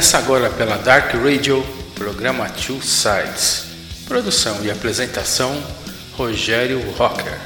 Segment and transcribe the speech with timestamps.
[0.00, 1.62] Começa agora pela Dark Radio,
[1.94, 3.66] programa Two Sides.
[4.08, 5.62] Produção e apresentação:
[6.16, 7.38] Rogério Rocker.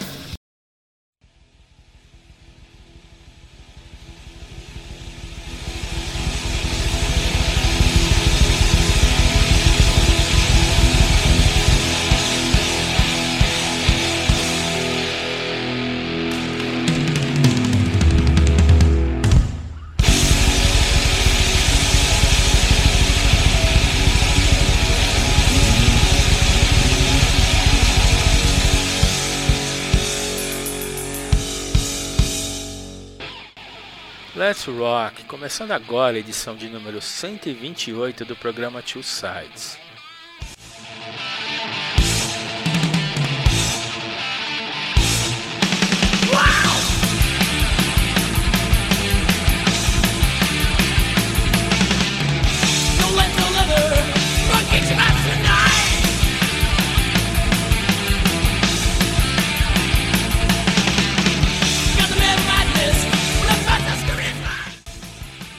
[34.64, 39.83] Let's Rock, começando agora a edição de número 128 do programa Two Sides.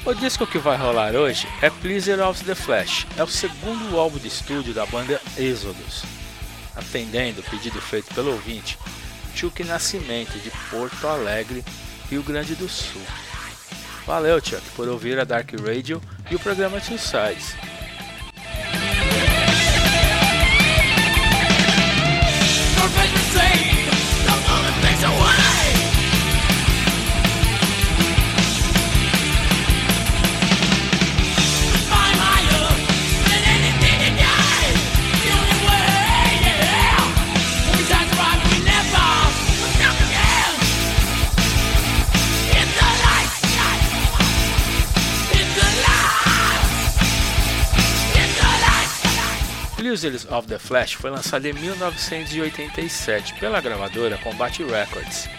[0.06, 4.20] O disco que vai rolar hoje é Pleasure of the Flash, é o segundo álbum
[4.20, 6.04] de estúdio da banda Exodus.
[6.76, 8.78] Atendendo o pedido feito pelo ouvinte,
[9.34, 11.66] Chuck Nascimento de Porto Alegre,
[12.08, 13.02] Rio Grande do Sul.
[14.06, 16.00] Valeu, Chuck, por ouvir a Dark Radio
[16.30, 17.56] e o programa Two Sides.
[49.96, 55.30] Users of the Flash foi lançado em 1987 pela gravadora Combat Records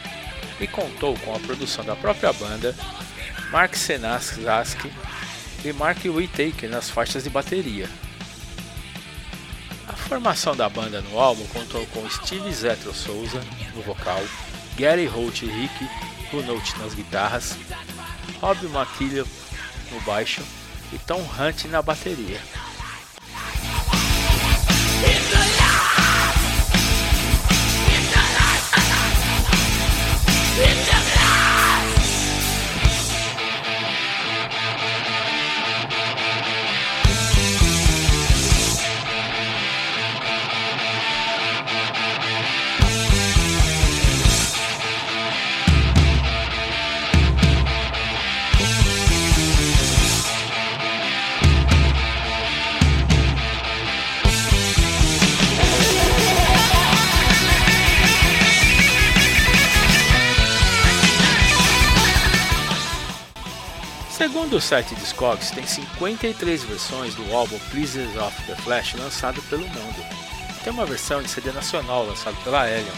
[0.59, 2.75] e contou com a produção da própria banda,
[3.50, 4.91] Mark Senaski
[5.62, 7.87] e Mark Whittaker nas faixas de bateria.
[9.87, 13.43] A formação da banda no álbum contou com Steve Zetro Souza
[13.75, 14.22] no vocal,
[14.78, 15.87] Gary Holt e Rick
[16.33, 17.59] Hunout nas guitarras,
[18.41, 19.28] Rob McKillop
[19.93, 20.43] no baixo
[20.95, 22.41] e Tom Hunt na bateria.
[30.59, 31.06] It's
[64.47, 69.67] Segundo o site Discogs, tem 53 versões do álbum Pleasures of the Flash lançado pelo
[69.67, 70.07] mundo.
[70.62, 72.95] Tem uma versão de CD nacional lançado pela Elion.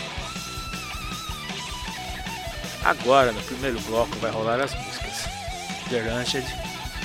[2.84, 5.24] Agora, no primeiro bloco, vai rolar as músicas
[5.88, 6.46] Deranged,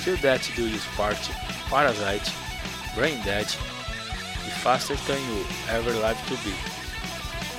[0.04, 1.31] Feel That Do You Party,
[1.69, 2.30] Parasite,
[2.95, 3.48] Brain Dead
[4.45, 6.54] e Faster Than You Ever Live To Be.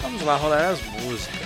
[0.03, 1.44] Vamos lá rolar as músicas.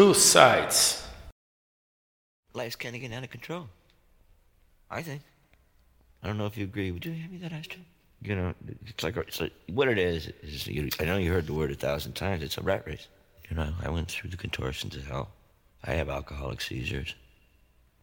[0.00, 1.06] Two Sides.
[2.54, 3.68] Life's kind of getting out of control.
[4.90, 5.20] I think.
[6.22, 6.90] I don't know if you agree.
[6.90, 7.82] Would you hand me that ashtray?
[8.22, 8.54] You know,
[8.86, 10.28] it's like, it's like what it is.
[10.42, 12.42] is you, I know you heard the word a thousand times.
[12.42, 13.08] It's a rat race.
[13.50, 15.28] You know, I went through the contortions of hell.
[15.84, 17.14] I have alcoholic seizures.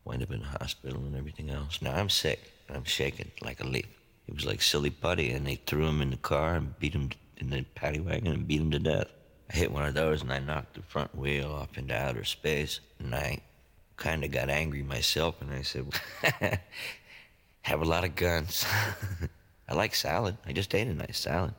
[0.06, 1.82] Wind up in the hospital and everything else.
[1.82, 2.52] Now I'm sick.
[2.70, 3.88] I'm shaking like a leaf.
[4.28, 7.10] It was like silly putty, and they threw him in the car and beat him
[7.38, 9.08] in the paddy wagon and beat him to death.
[9.50, 12.80] I hit one of those and I knocked the front wheel off into outer space.
[13.00, 13.40] And I
[13.96, 15.86] kind of got angry myself and I said,
[17.62, 18.66] Have a lot of guns.
[19.70, 20.38] I like salad.
[20.46, 21.54] I just ate a nice salad.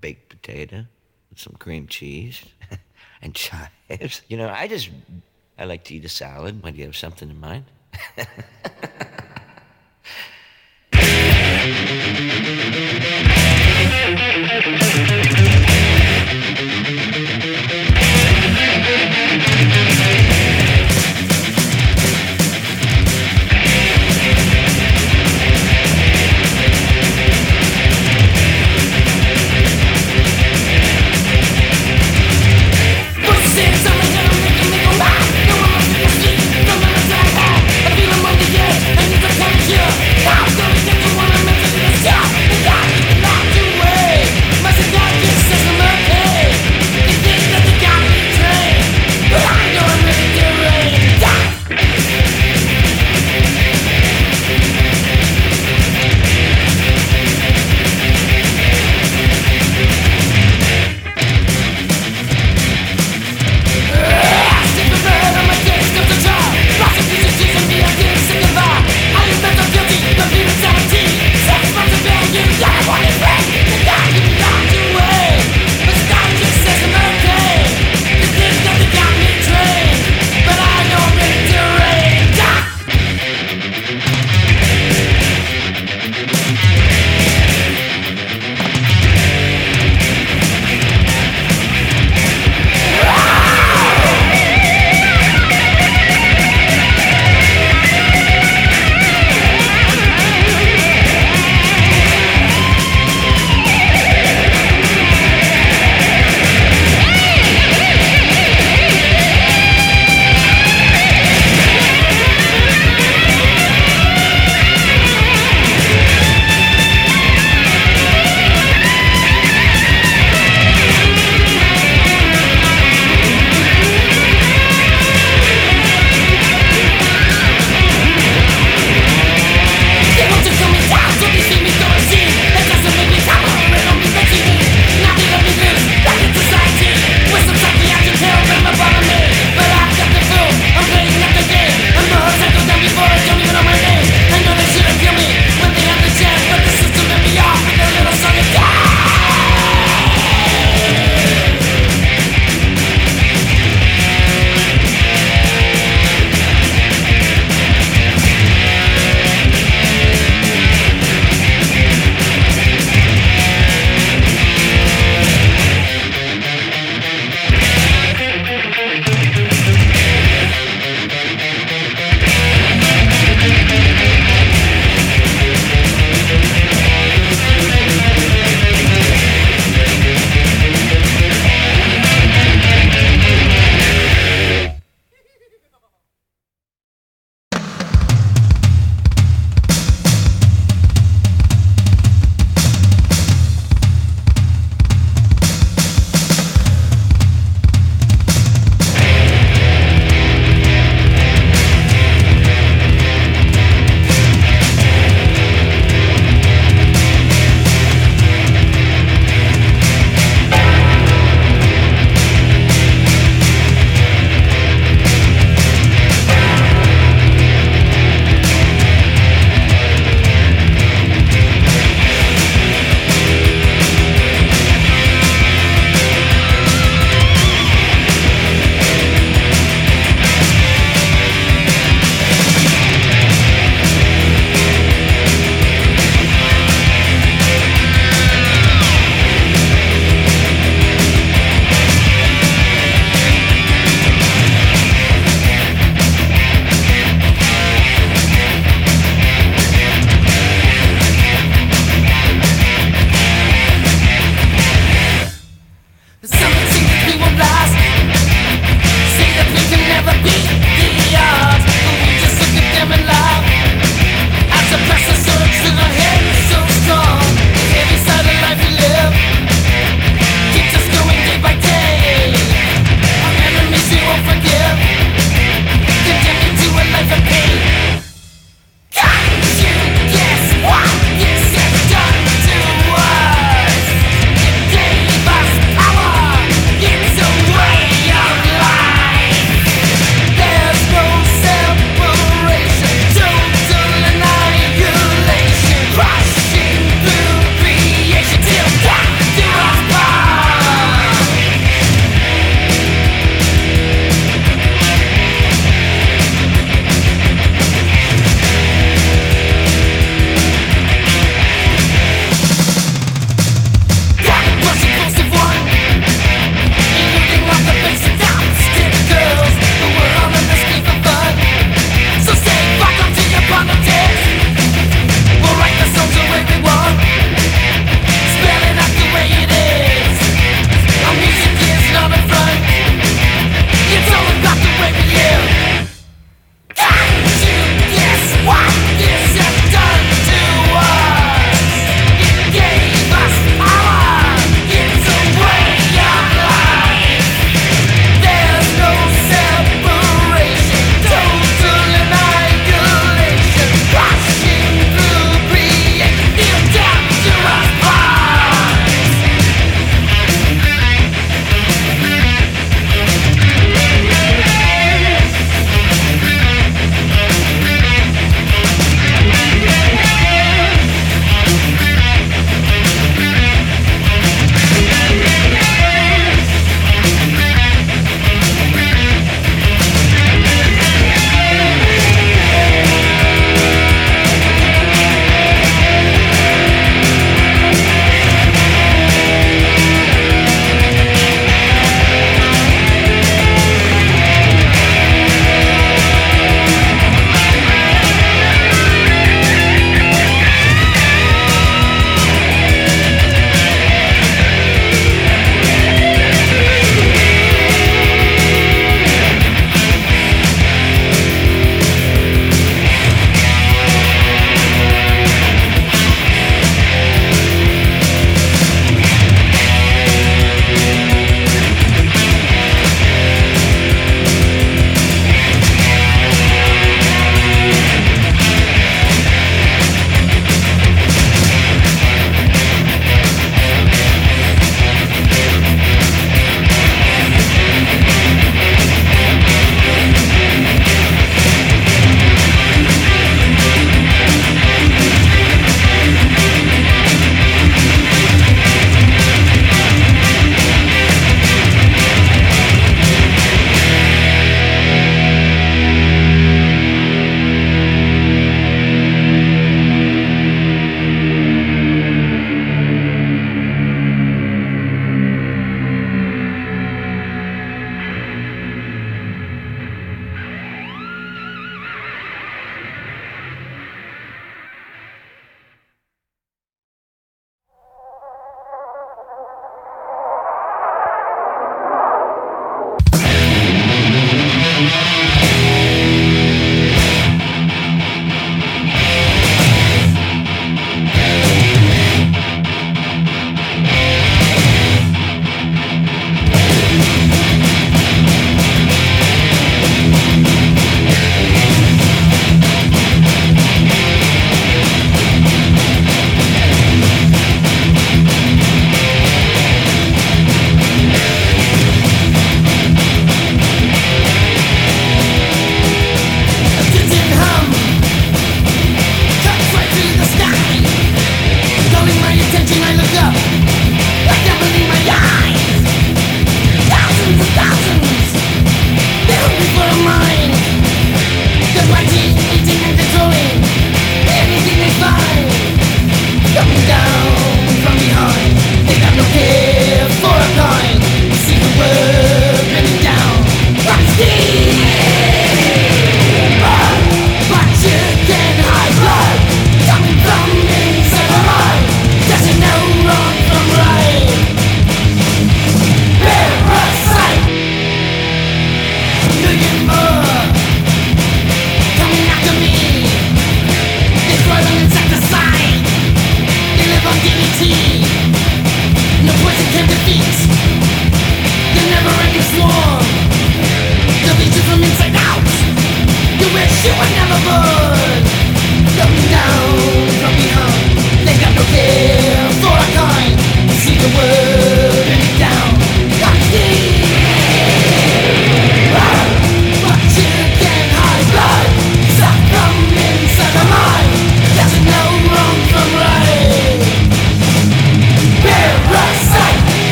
[0.00, 0.84] Baked potato
[1.30, 2.44] with some cream cheese
[3.22, 4.22] and chives.
[4.28, 4.90] You know, I just,
[5.58, 6.62] I like to eat a salad.
[6.62, 7.64] Do you have something in mind?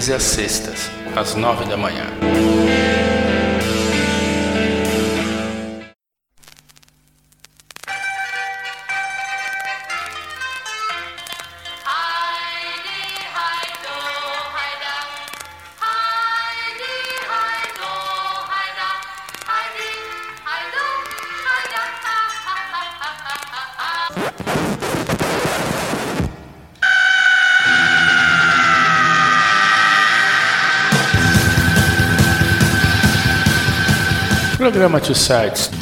[0.00, 1.99] Reprise às sextas, às nove da manhã.
[34.90, 35.79] Programa Two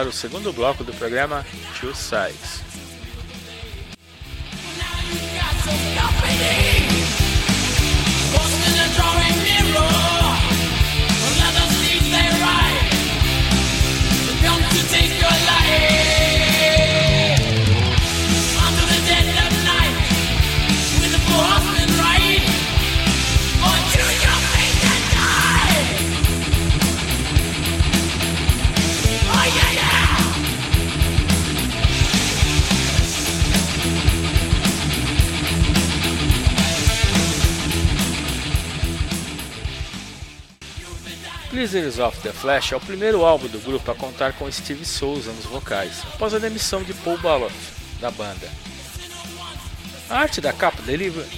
[0.00, 1.44] para o segundo bloco do programa
[1.78, 2.59] Two Sides.
[41.70, 45.30] Blizzards of the Flash é o primeiro álbum do grupo a contar com Steve Souza
[45.30, 47.54] nos vocais, após a demissão de Paul Baloff
[48.00, 48.50] da banda.
[50.08, 50.82] A arte da capa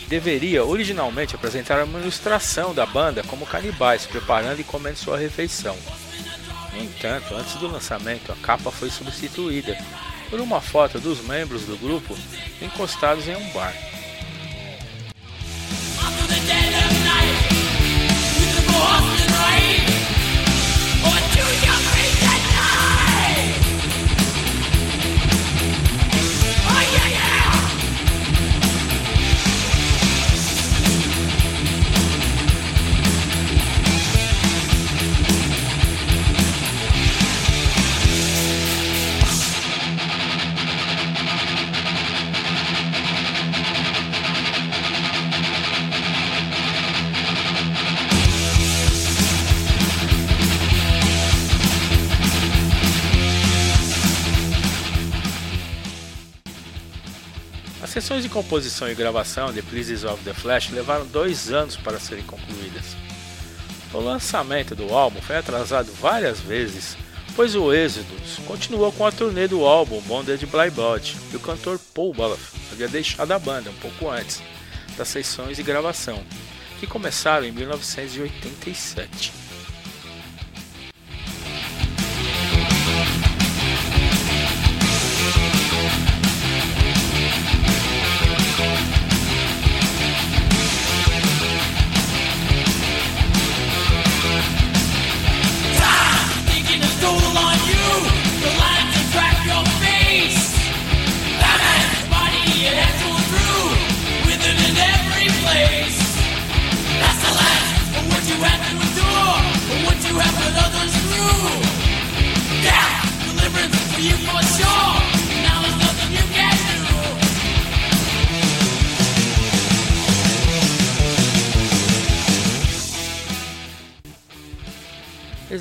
[0.09, 5.77] deveria originalmente apresentar uma ilustração da banda como canibais preparando e comendo sua refeição.
[6.73, 9.77] No entanto, antes do lançamento, a capa foi substituída
[10.31, 12.17] por uma foto dos membros do grupo
[12.63, 13.75] encostados em um bar.
[58.13, 62.23] Sessões de composição e gravação de Pleases of the Flash levaram dois anos para serem
[62.25, 62.95] concluídas.
[63.91, 66.95] O lançamento do álbum foi atrasado várias vezes,
[67.35, 71.81] pois o Exodus continuou com a turnê do álbum Bonded by Blood e o cantor
[71.95, 74.43] Paul Baloff havia deixado a banda um pouco antes
[74.99, 76.23] das sessões de gravação,
[76.81, 79.42] que começaram em 1987.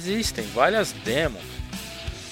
[0.04, 1.44] Existem várias demos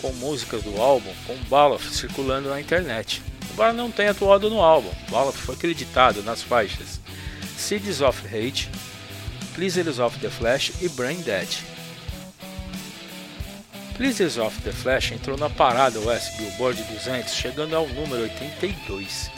[0.02, 3.22] com músicas do álbum com Baloff circulando na internet.
[3.52, 7.00] Embora não tenha atuado no álbum, Baloff foi acreditado nas faixas
[7.56, 8.72] Seeds of Hate,
[9.54, 11.48] Pleasures of the Flash e Brain Dead.
[13.98, 19.30] Pleasures of the Flash entrou na parada US Billboard 200, chegando ao número 82.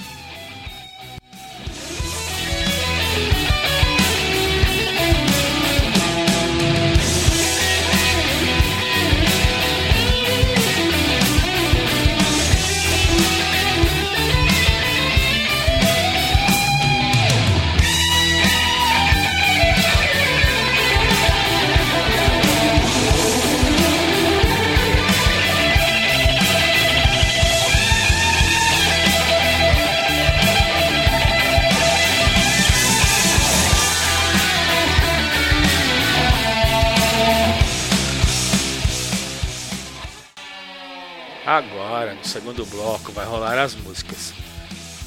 [42.22, 44.34] No segundo bloco, vai rolar as músicas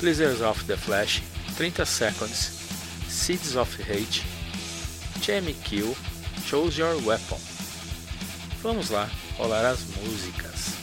[0.01, 1.23] Blizzards of the Flash,
[1.57, 2.51] 30 Seconds,
[3.09, 4.25] Seeds of Hate,
[5.23, 5.97] Jamie Kill,
[6.45, 7.39] Choose Your Weapon.
[8.63, 10.74] Vamos lá, rolar as músicas.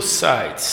[0.00, 0.69] Sides.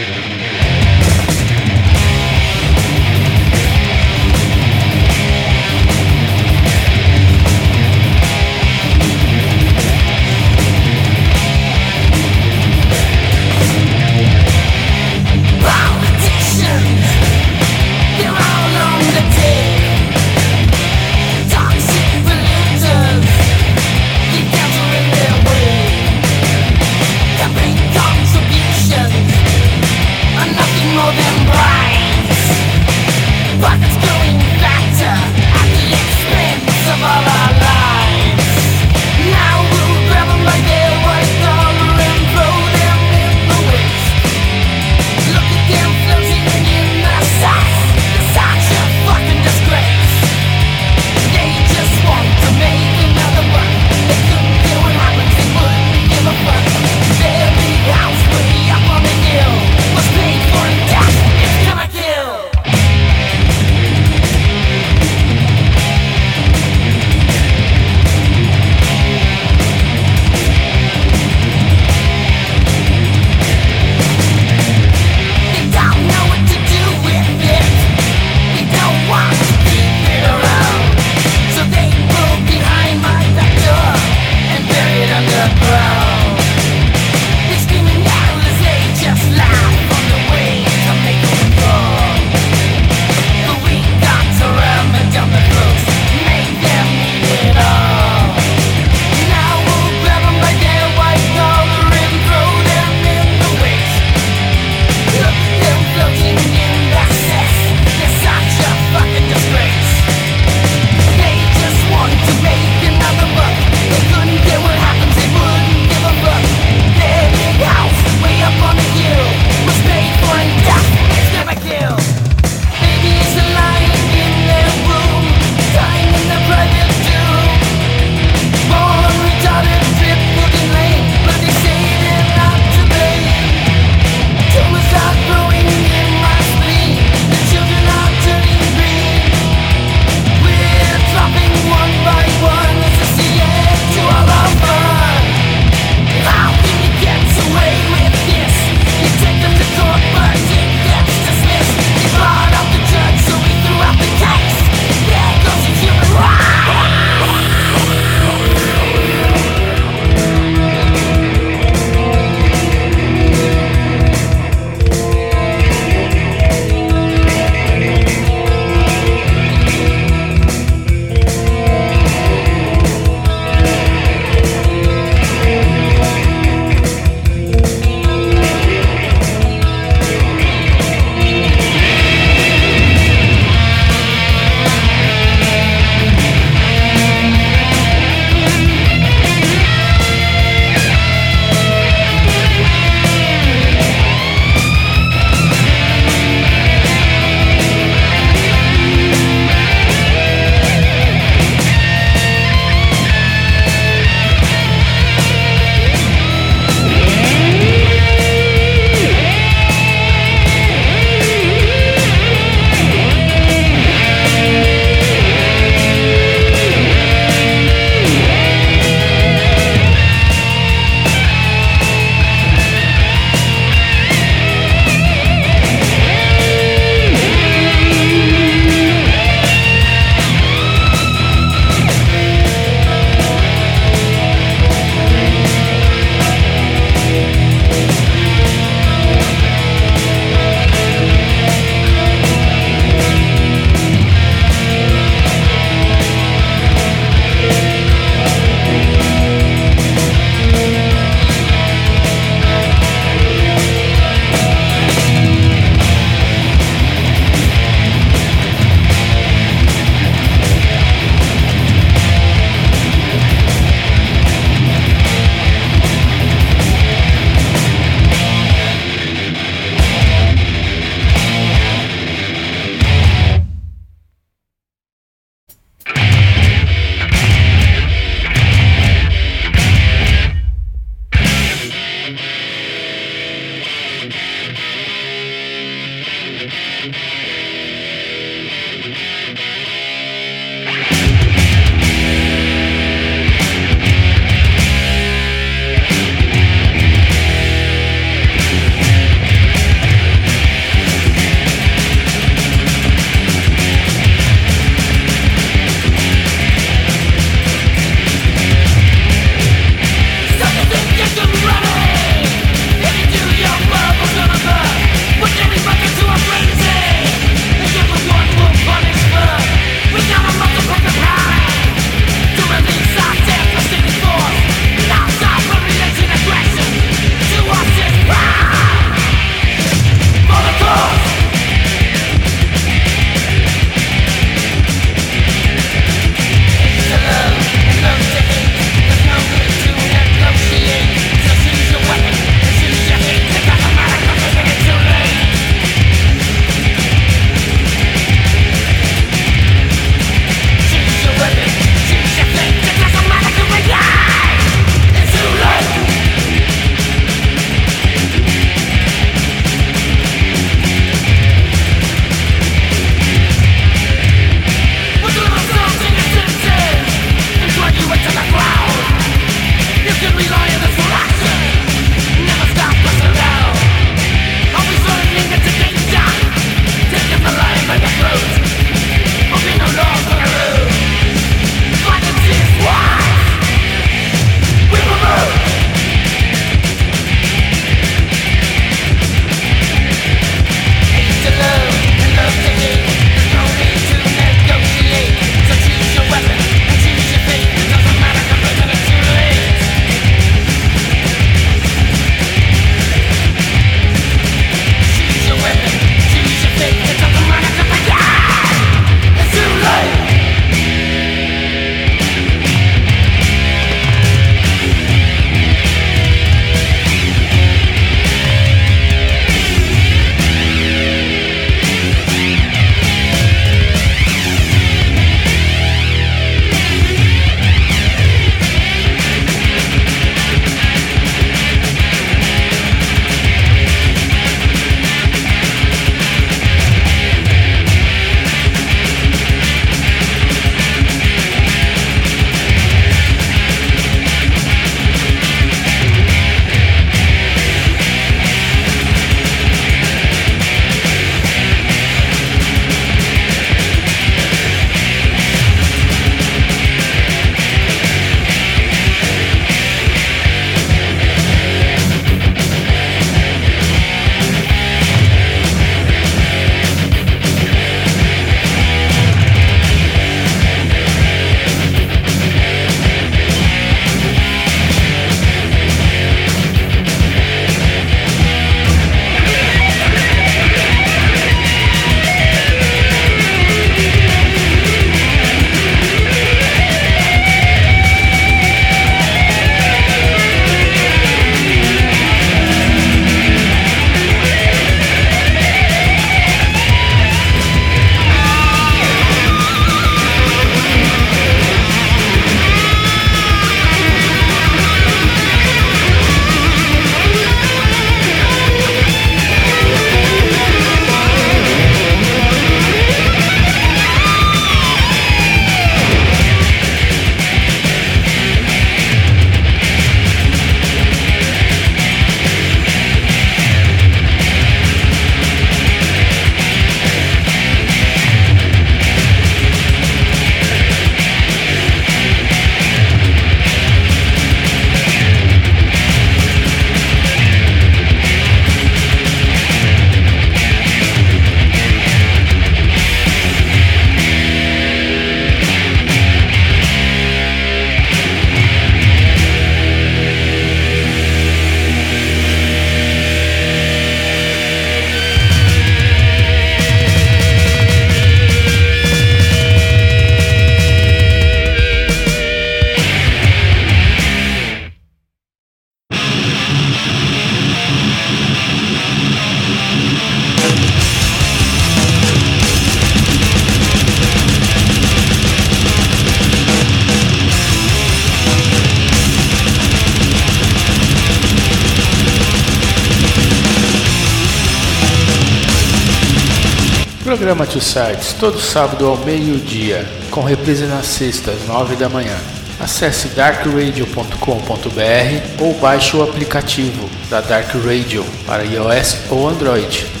[587.51, 592.15] Two Sides, todo sábado ao meio-dia, com reprise nas sextas, nove da manhã.
[592.57, 600.00] Acesse darkradio.com.br ou baixe o aplicativo da Dark Radio para iOS ou Android.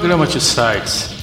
[0.00, 1.19] Programa Two Sides Retornando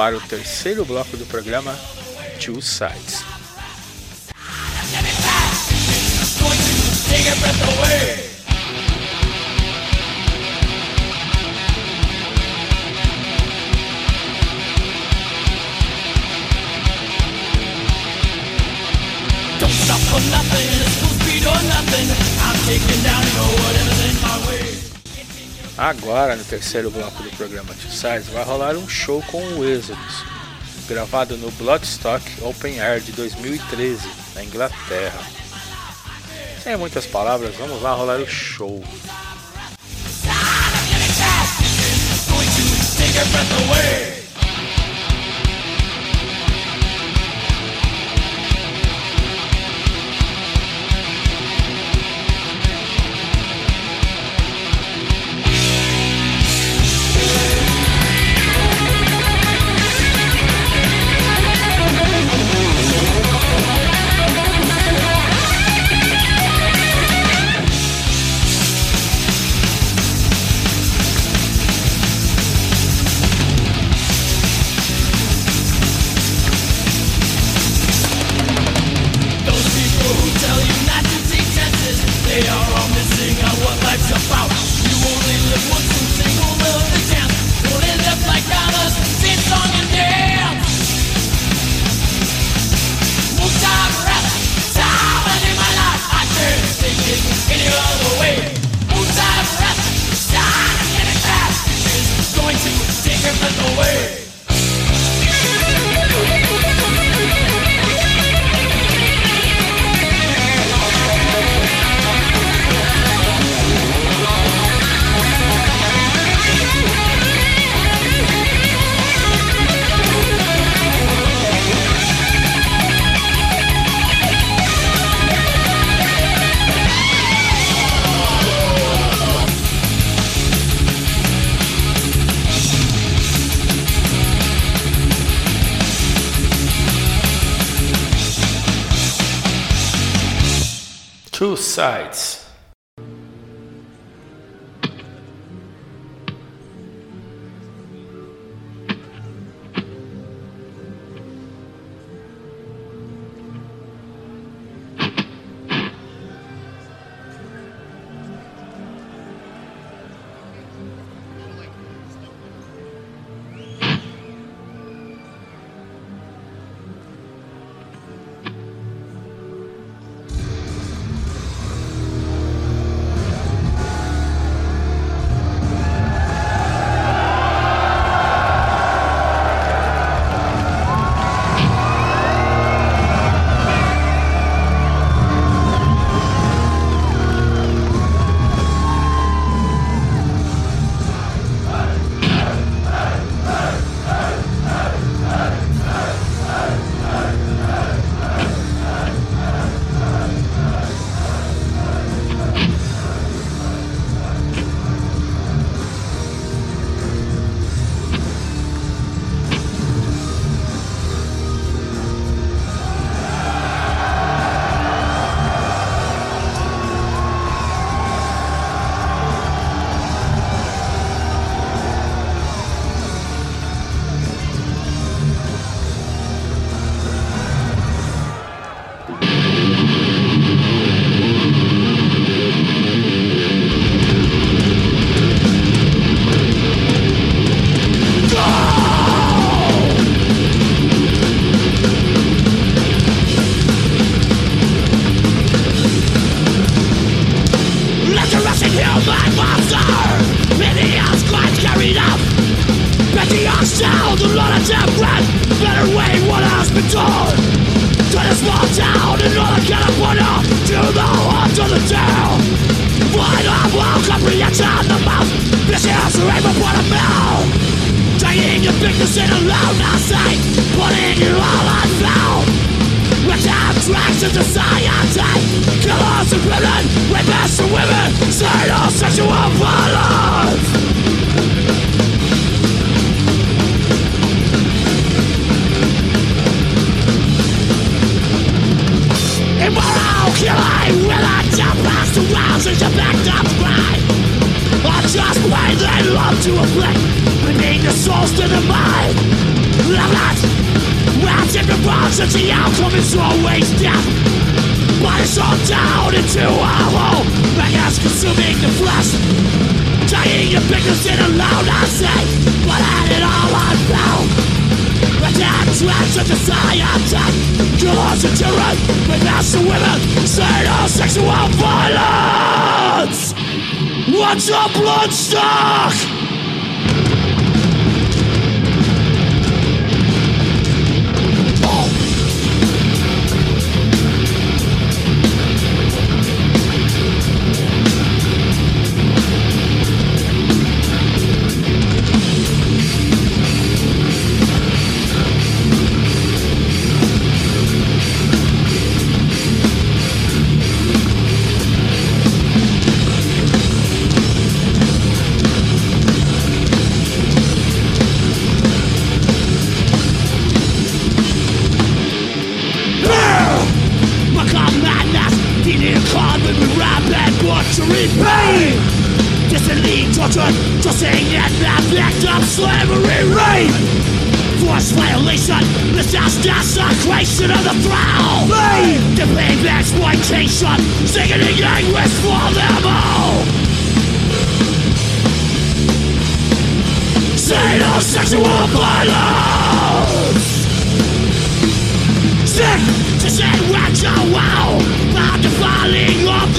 [0.00, 1.78] para o terceiro bloco do programa
[2.40, 3.22] Two Sides.
[19.58, 22.08] Don't stop for nothing, full speed or nothing.
[22.40, 23.69] I'm taking down your world.
[25.80, 30.26] Agora, no terceiro bloco do programa Two Sides, vai rolar um show com o Exodus,
[30.86, 35.20] gravado no Bloodstock Open Air de 2013, na Inglaterra.
[36.62, 38.84] Sem muitas palavras, vamos lá rolar o show.
[43.46, 44.09] Two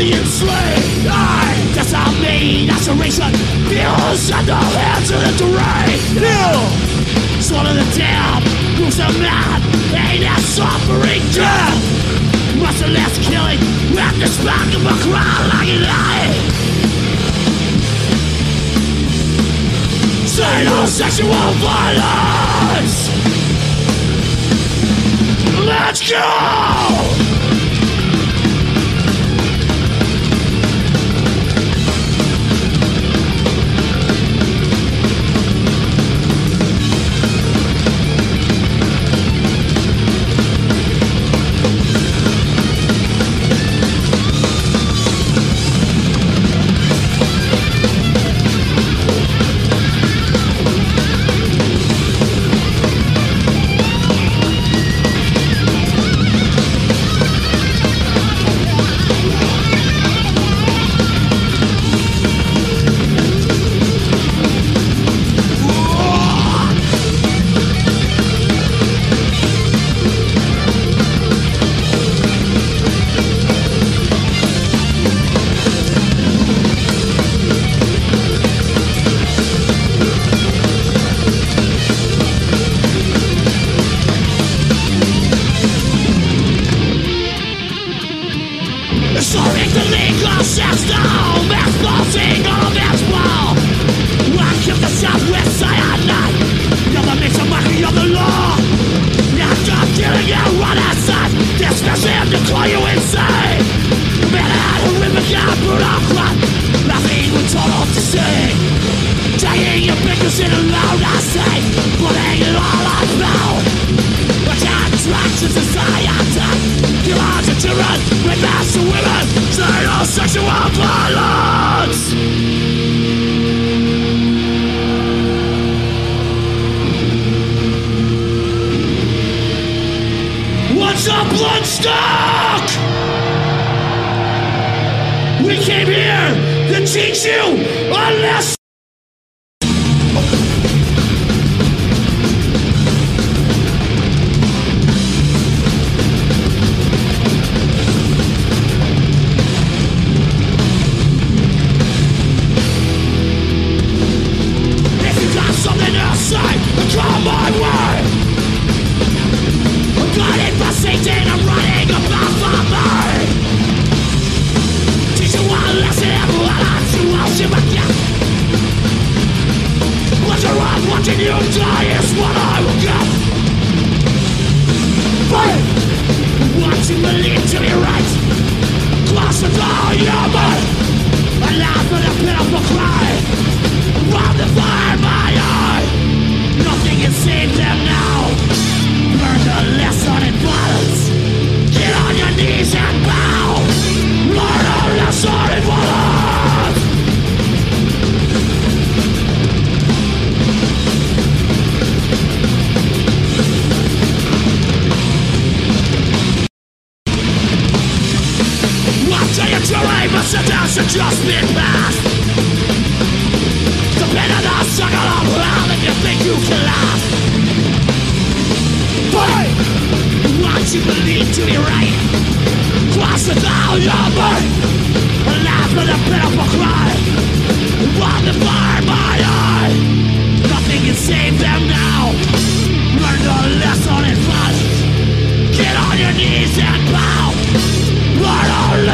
[0.01, 0.23] to you
[1.05, 3.31] I, that's not me, laceration
[3.69, 5.97] Views at the hands of the terrain.
[6.17, 8.41] You, swallow the damn
[8.81, 9.61] Who's the man,
[9.93, 11.21] ain't that suffering?
[11.29, 11.77] Death
[12.57, 13.61] Merciless killing.
[13.93, 16.31] At the spark of a crowd like an eye
[20.87, 21.29] Sexual
[21.61, 23.09] violence.
[25.63, 27.20] Let's go!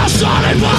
[0.07, 0.76] A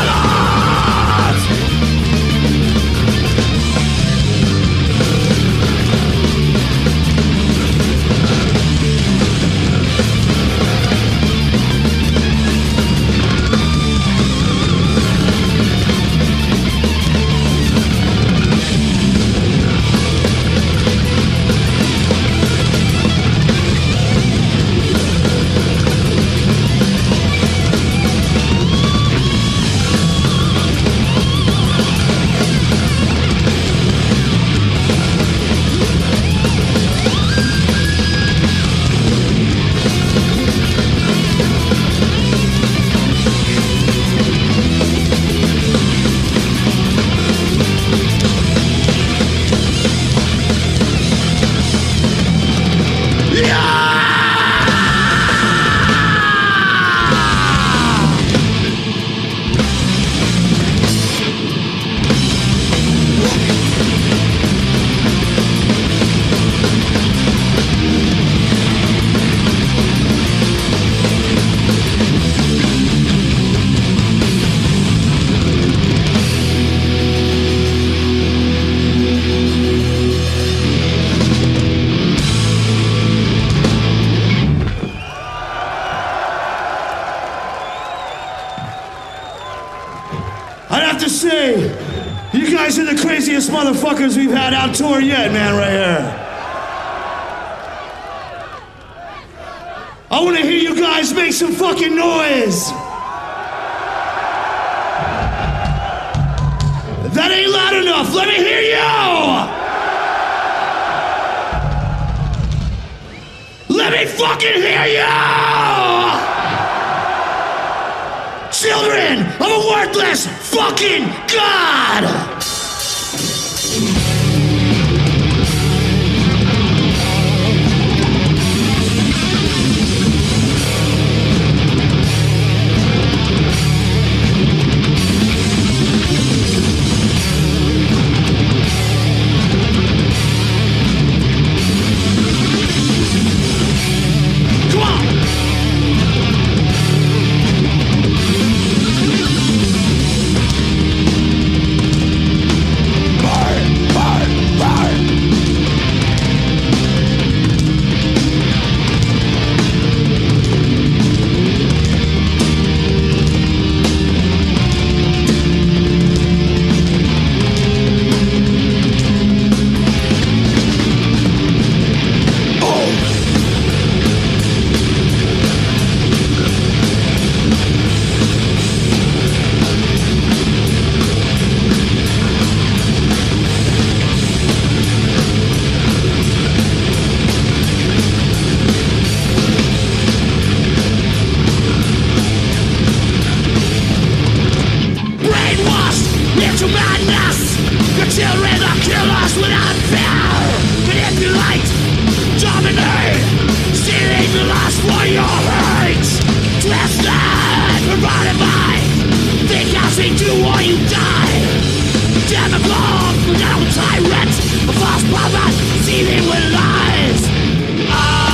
[212.79, 213.35] of the
[213.75, 214.35] tyrant,
[214.69, 217.23] a false prophet, seething with lies.
[217.27, 218.28] I ah!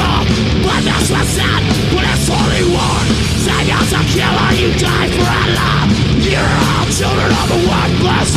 [0.00, 0.24] soul
[0.64, 1.62] But that's what's sad
[2.12, 3.08] it's only one
[3.92, 5.90] a killer You die for a love
[6.24, 8.30] You're all children of a worthless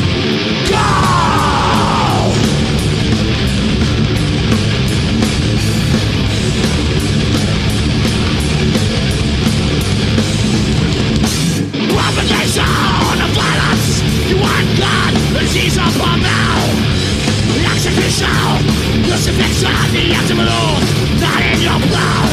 [13.33, 14.37] violence You
[17.91, 18.63] sound
[19.07, 20.79] Crucifixion, the ultimate law
[21.19, 22.31] Not in your blood!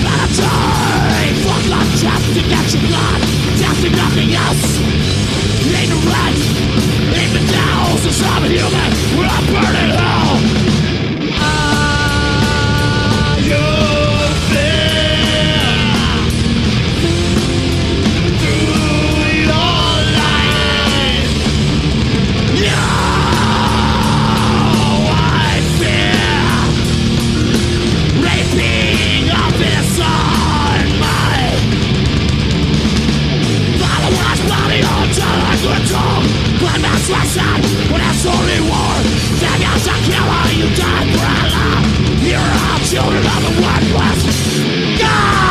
[0.00, 3.20] Vanity Fuck up death to get your blood
[3.60, 4.80] Death to nothing else.
[5.82, 6.38] Ignorant
[7.20, 10.95] Even now Since I'm a human We're all burning hell
[37.06, 37.62] Sad
[37.92, 38.96] when it's only war
[39.38, 41.86] Then as a killer you die for Allah
[42.18, 45.45] You're children of the worthless Go!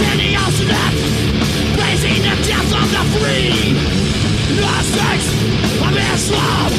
[0.00, 0.68] In the ocean
[1.78, 3.74] Raising the death of the free.
[4.54, 5.28] The stakes
[5.82, 6.70] of Islam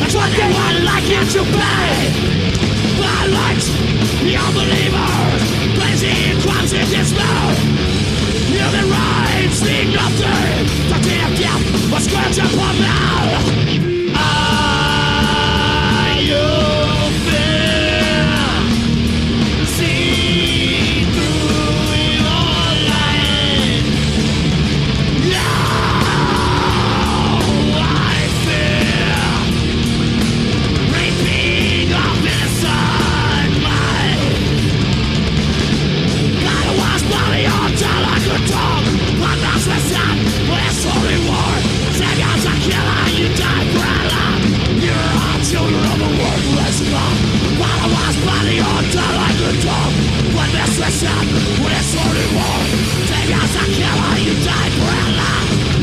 [0.00, 1.94] That's what they would like you to pay.
[2.98, 3.66] Violence,
[4.22, 5.42] the unbelievers
[5.74, 7.54] Blazing crimes in despair.
[8.54, 10.66] Human rights mean nothing.
[10.90, 13.93] The day of death was scourged upon now
[48.24, 49.92] God was body until I could talk.
[50.34, 51.26] But that's the sad,
[51.60, 52.60] but it's only war.
[53.08, 55.36] Saviors a killer, you die for Allah.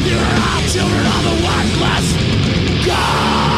[0.07, 3.50] You're all children of a worthless God.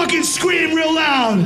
[0.00, 1.44] Fucking scream real loud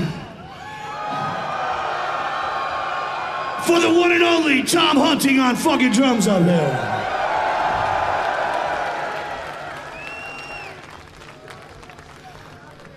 [3.66, 6.70] for the one and only Tom Hunting on fucking drums up there.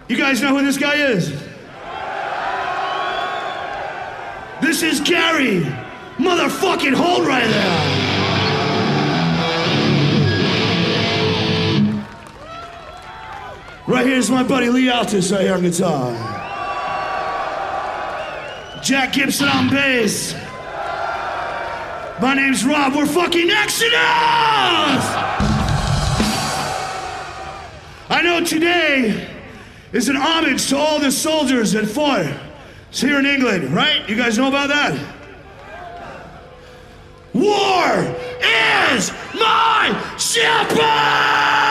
[0.08, 1.32] You guys know who this guy is?
[4.62, 5.62] This is Gary,
[6.20, 7.97] motherfucking Holt right there.
[13.88, 16.12] Right here's my buddy Lee Altus right here on guitar.
[18.84, 20.34] Jack Gibson on bass.
[22.22, 22.96] My name's Rob.
[22.96, 23.94] We're fucking Exodus!
[28.10, 29.30] I know today
[29.94, 32.26] is an homage to all the soldiers that fought
[32.92, 34.08] here in England, right?
[34.10, 35.00] You guys know about that?
[37.34, 38.16] War
[38.98, 41.67] is my shepherd!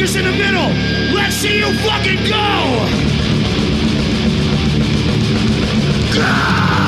[0.00, 2.86] Motherfuckers in the middle, let's see you fucking go!
[6.14, 6.79] Go!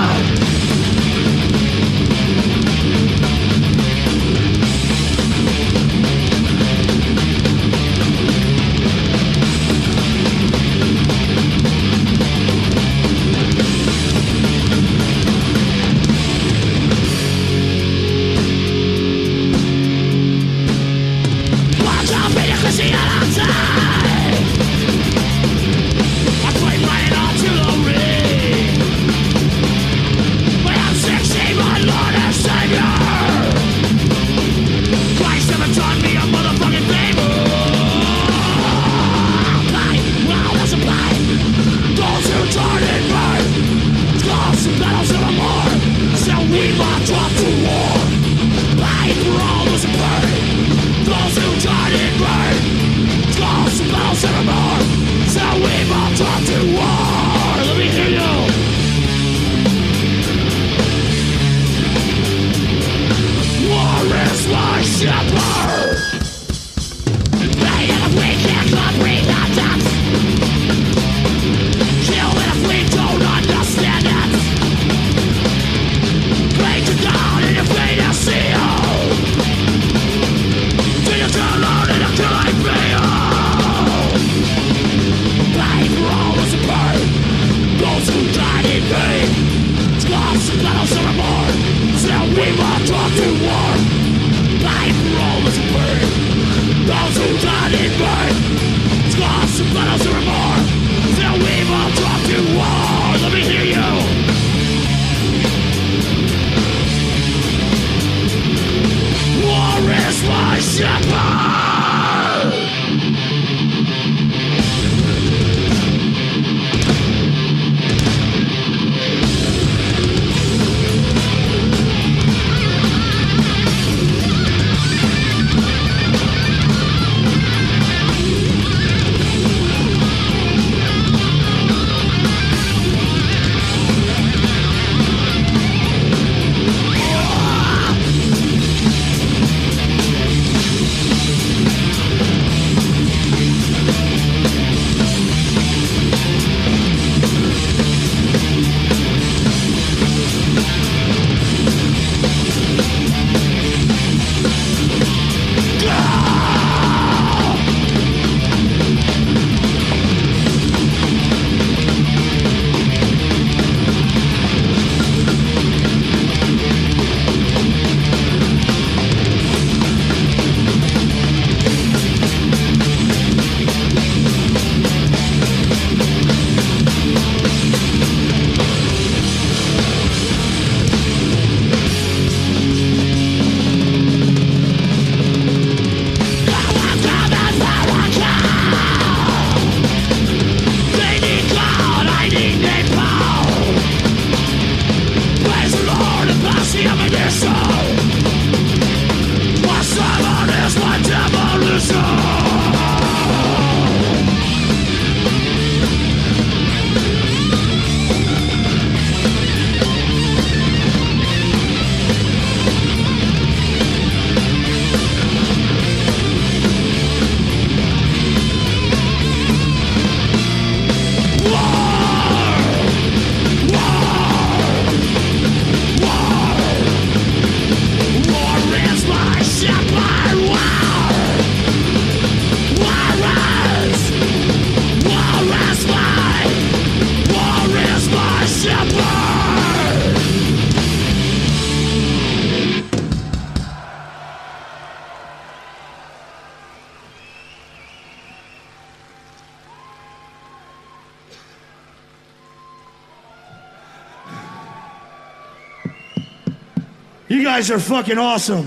[257.55, 258.67] guys are fucking awesome.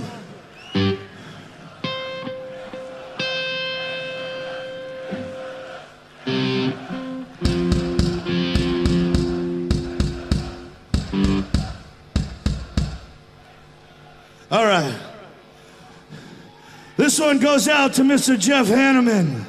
[14.52, 14.96] All right.
[16.96, 18.38] This one goes out to Mr.
[18.38, 19.46] Jeff Hanneman.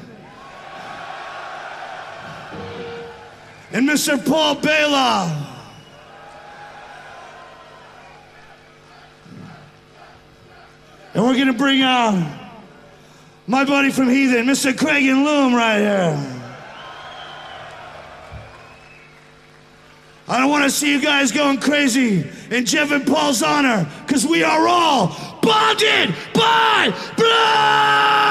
[3.70, 4.16] And Mr.
[4.26, 5.45] Paul Baloff.
[11.36, 12.50] we're gonna bring out
[13.46, 14.72] my buddy from Heathen, Mr.
[14.72, 16.42] Kragen Lum, right here.
[20.28, 24.26] I don't want to see you guys going crazy in Jeff and Paul's honor, because
[24.26, 25.08] we are all
[25.42, 28.25] bonded by blood!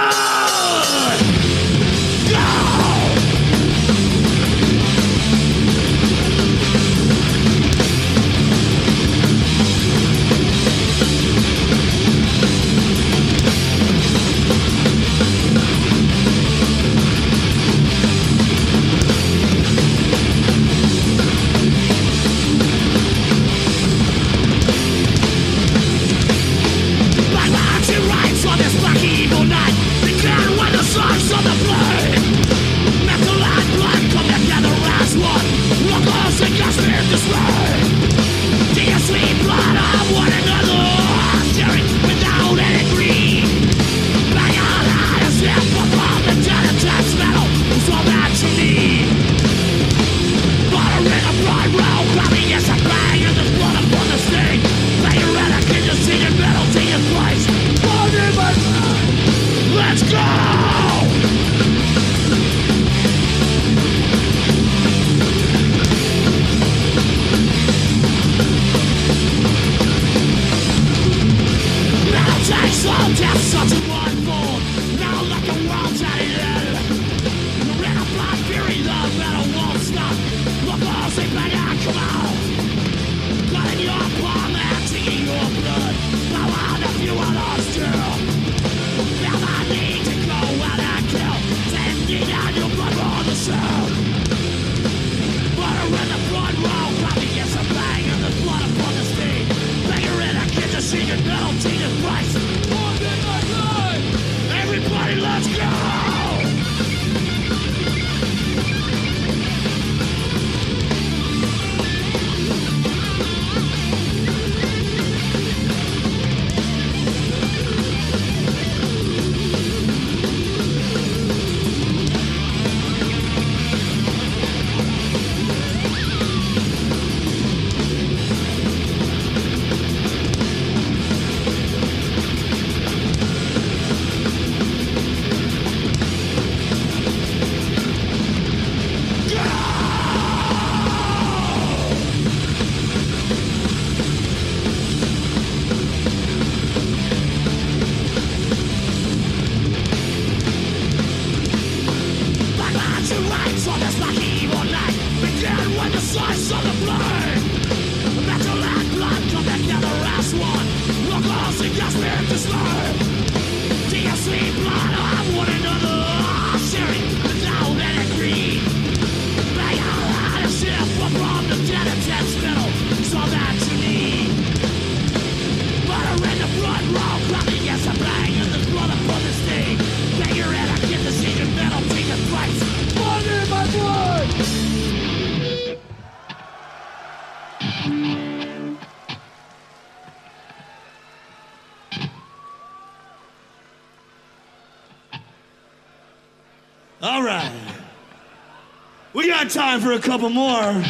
[199.85, 200.83] for a couple more.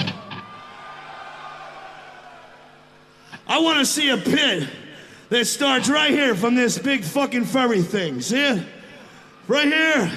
[3.45, 4.69] I want to see a pit
[5.27, 8.21] that starts right here from this big fucking furry thing.
[8.21, 8.65] See it?
[9.49, 10.09] Right here.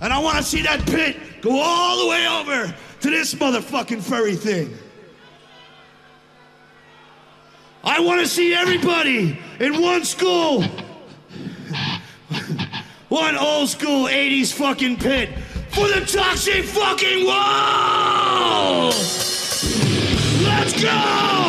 [0.00, 4.02] And I want to see that pit go all the way over to this motherfucking
[4.02, 4.76] furry thing.
[7.84, 10.62] I want to see everybody in one school,
[13.10, 15.30] one old school 80s fucking pit
[15.76, 18.86] for the toxic fucking wall!
[20.42, 21.45] Let's go!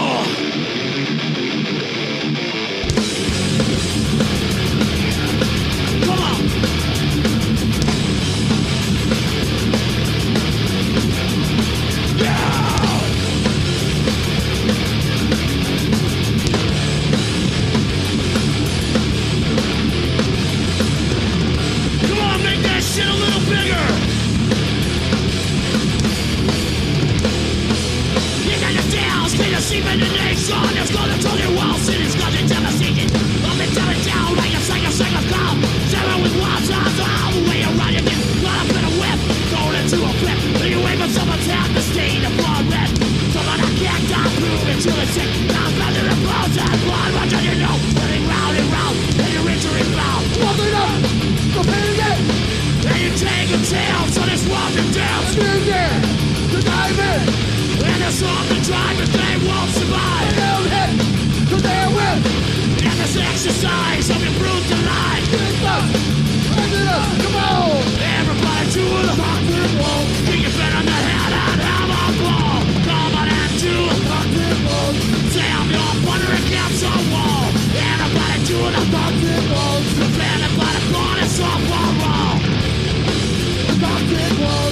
[63.37, 65.85] exercise of your brutalized Christmas!
[66.89, 67.85] up, Come on!
[68.17, 70.01] Everybody to the fucking wall!
[70.25, 72.65] Think you on the head, and have a ball!
[72.81, 74.89] Come on and to the fucking wall!
[75.29, 77.45] Say I'm your partner against a wall!
[77.77, 79.85] Everybody to the fucking wall!
[79.85, 82.41] Defended by the corners of a wall!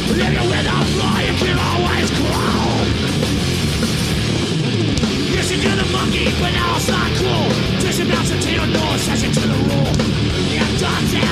[0.10, 2.82] If you're with a flaw, you can always crawl!
[5.38, 7.15] Yes, you're the monkey, but now it's not
[8.06, 9.92] tenacity or no accession to the rule.
[10.46, 11.24] The adopted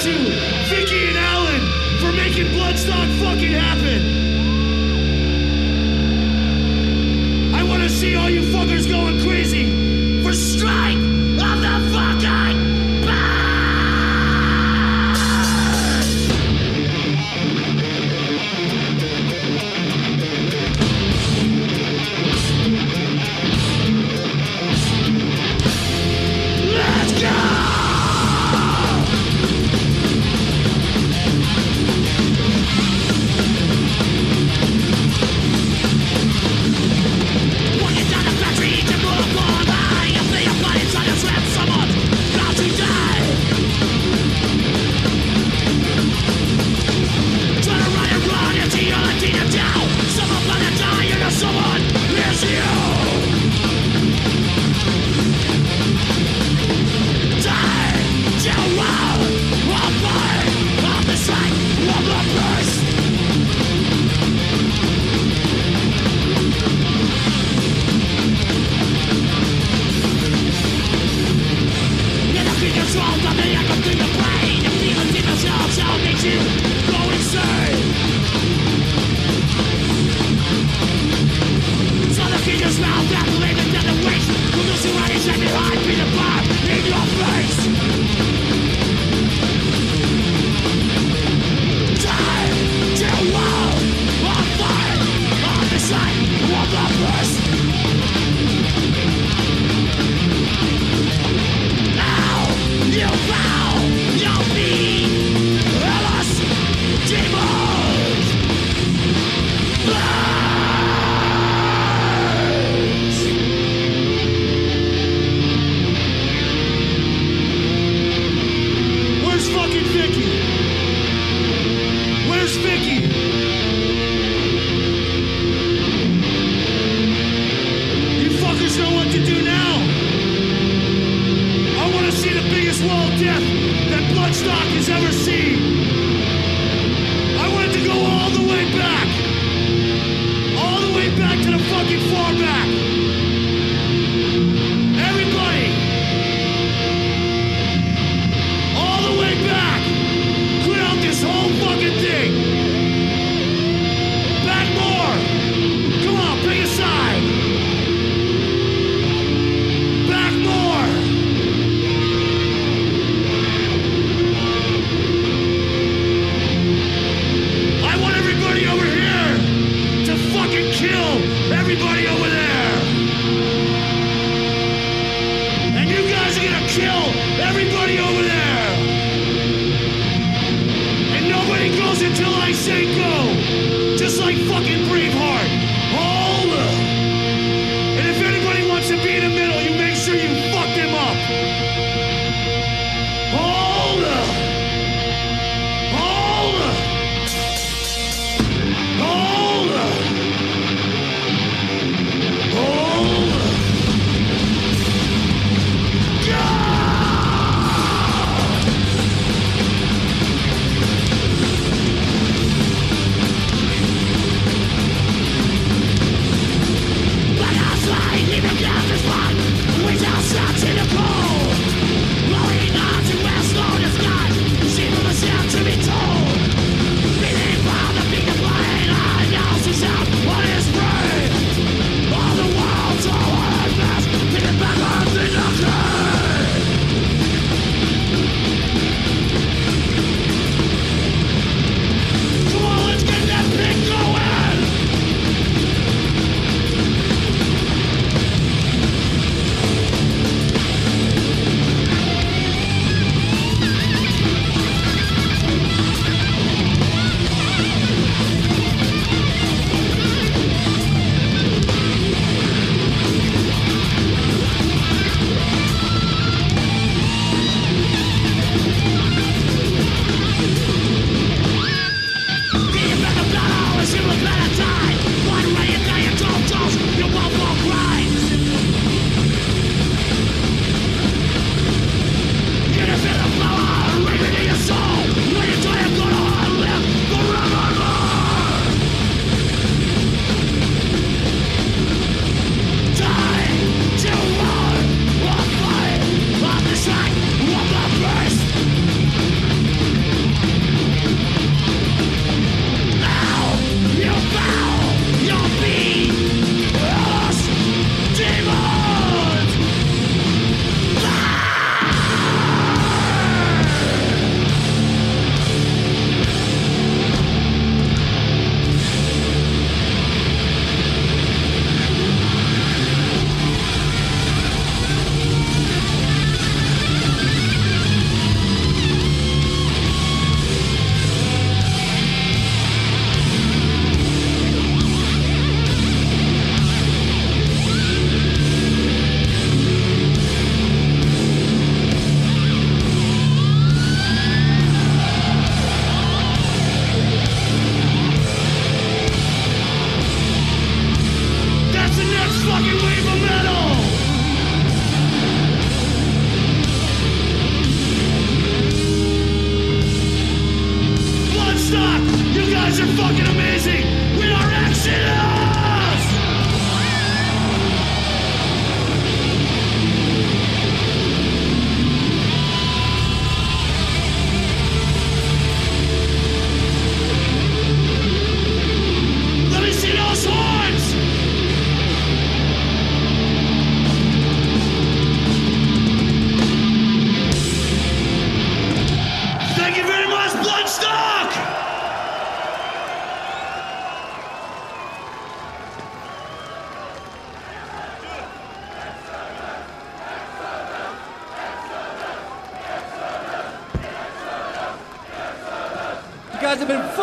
[0.00, 0.12] to
[0.70, 1.60] Vicky and Alan
[2.00, 4.00] for making Bloodstock fucking happen.
[7.54, 8.79] I want to see all you fuckers.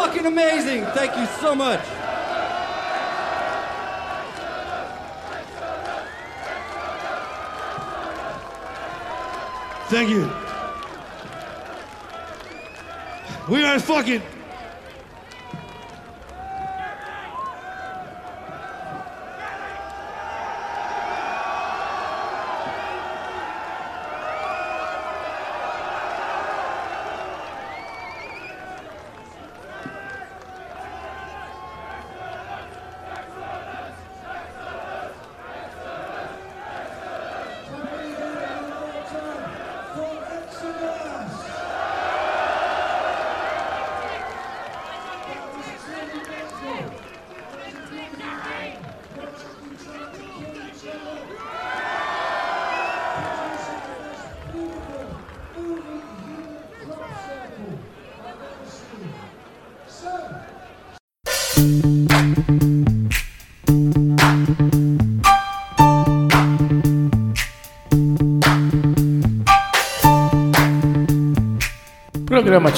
[0.07, 0.85] Fucking amazing.
[0.85, 1.81] Thank you so much.
[9.89, 10.29] Thank you.
[13.49, 14.21] We are fucking.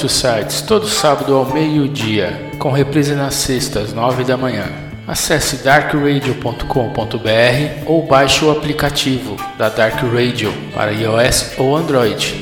[0.00, 4.64] Two Sites, todo sábado ao meio-dia, com reprise nas sextas, nove da manhã.
[5.06, 12.34] Acesse darkradio.com.br ou baixe o aplicativo da Dark Radio para iOS ou Android.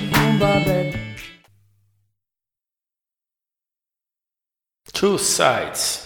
[4.93, 5.98] Two Sides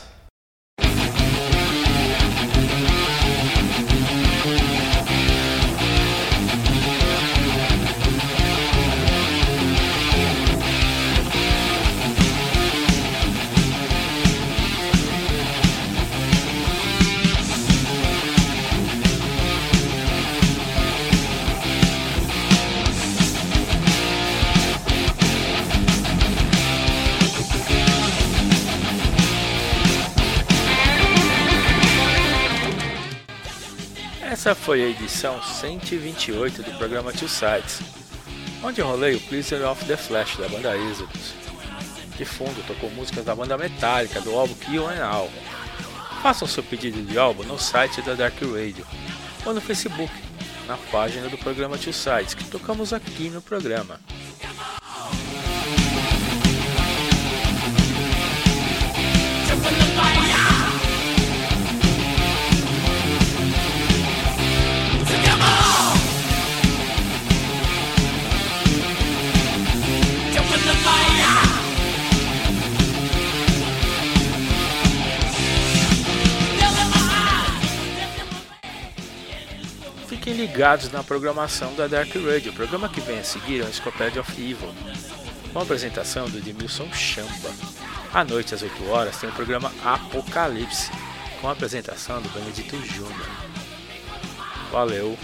[35.13, 37.81] edição 128 do programa Two Sides,
[38.65, 41.35] onde rolei o Pleaser of the Flash da banda Exodus.
[42.17, 45.31] De fundo tocou músicas da banda Metallica do álbum Kill and All.
[46.23, 48.87] Façam seu pedido de álbum no site da Dark Radio
[49.45, 50.13] ou no Facebook,
[50.67, 54.01] na página do programa Two Sides, que tocamos aqui no programa.
[80.43, 82.51] ligados na programação da Dark Radio.
[82.51, 84.75] O programa que vem a seguir é o Encyclopedia of Evil,
[85.53, 87.49] uma apresentação do Edmilson Chamba.
[88.13, 90.91] À noite, às 8 horas, tem o programa Apocalipse,
[91.41, 93.29] com a apresentação do Benedito Júnior.
[94.73, 95.17] Valeu,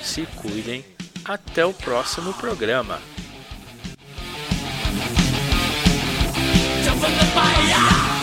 [0.00, 0.84] se cuidem,
[1.24, 3.00] até o próximo programa.
[6.84, 8.19] Jump